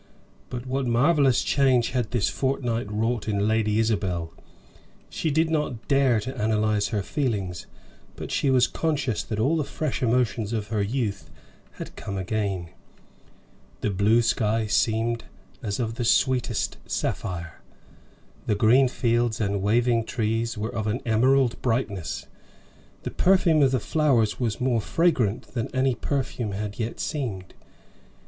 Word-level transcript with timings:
But 0.49 0.65
what 0.65 0.87
a 0.87 0.89
marvellous 0.89 1.43
change 1.43 1.91
had 1.91 2.09
this 2.09 2.27
fortnight 2.27 2.91
wrought 2.91 3.27
in 3.27 3.47
Lady 3.47 3.77
Isabel! 3.77 4.33
She 5.11 5.29
did 5.29 5.51
not 5.51 5.87
dare 5.87 6.19
to 6.21 6.35
analyze 6.35 6.87
her 6.87 7.03
feelings, 7.03 7.67
but 8.15 8.31
she 8.31 8.49
was 8.49 8.65
conscious 8.65 9.21
that 9.21 9.37
all 9.37 9.55
the 9.57 9.63
fresh 9.63 10.01
emotions 10.01 10.53
of 10.53 10.69
her 10.69 10.81
youth 10.81 11.29
had 11.73 11.95
come 11.95 12.17
again. 12.17 12.69
The 13.81 13.91
blue 13.91 14.23
sky 14.23 14.65
seemed 14.65 15.25
as 15.61 15.79
of 15.79 15.93
the 15.93 16.03
sweetest 16.03 16.77
sapphire, 16.87 17.61
the 18.47 18.55
green 18.55 18.87
fields 18.87 19.39
and 19.39 19.61
waving 19.61 20.05
trees 20.05 20.57
were 20.57 20.73
of 20.73 20.87
an 20.87 21.01
emerald 21.05 21.61
brightness, 21.61 22.25
the 23.03 23.11
perfume 23.11 23.61
of 23.61 23.69
the 23.69 23.79
flowers 23.79 24.39
was 24.39 24.59
more 24.59 24.81
fragrant 24.81 25.49
than 25.53 25.67
any 25.75 25.93
perfume 25.93 26.53
had 26.53 26.79
yet 26.79 26.99
seemed. 26.99 27.53